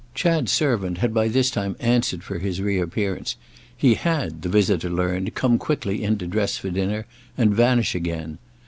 [0.15, 3.35] Chad's servant had by this time answered for his reappearance;
[3.77, 7.05] he had, the visitor learned, come quickly in to dress for dinner
[7.37, 8.39] and vanish again.